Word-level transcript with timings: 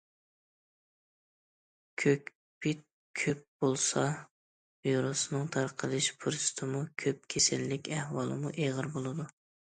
كۆكپىت 2.03 2.81
كۆپ 3.21 3.43
بولسا، 3.65 4.05
ۋىرۇسنىڭ 4.89 5.45
تارقىلىش 5.57 6.09
پۇرسىتىمۇ 6.25 6.83
كۆپ، 7.05 7.31
كېسەللىك 7.37 7.93
ئەھۋالىمۇ 7.99 8.57
ئېغىر 8.65 8.93
بولىدۇ. 8.99 9.31